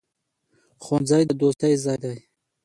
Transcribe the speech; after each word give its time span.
ښوونځی 0.83 1.23
د 1.27 1.31
دوستۍ 1.41 1.73
ځای 1.83 1.97
دی. 2.03 2.17